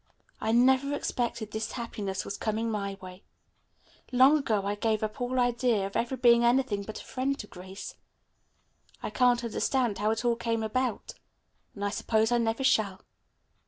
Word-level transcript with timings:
"I 0.41 0.51
never 0.51 0.95
expected 0.95 1.51
this 1.51 1.73
happiness 1.73 2.25
was 2.25 2.35
coming 2.35 2.71
my 2.71 2.97
way. 3.03 3.21
Long 4.11 4.35
ago 4.39 4.65
I 4.65 4.73
gave 4.73 5.03
up 5.03 5.21
all 5.21 5.39
idea 5.39 5.85
of 5.85 5.95
ever 5.95 6.17
being 6.17 6.43
anything 6.43 6.81
but 6.81 6.99
a 6.99 7.05
friend 7.05 7.37
to 7.37 7.45
Grace. 7.45 7.93
I 9.03 9.11
can't 9.11 9.43
understand 9.43 9.99
how 9.99 10.09
it 10.09 10.25
all 10.25 10.35
came 10.35 10.63
about, 10.63 11.13
and 11.75 11.85
I 11.85 11.91
suppose 11.91 12.31
I 12.31 12.39
never 12.39 12.63
shall." 12.63 13.01